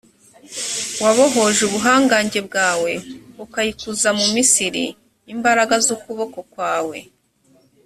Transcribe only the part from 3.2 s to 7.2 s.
ukayikuza mu misiri imbaraga z’ukuboko kwawe.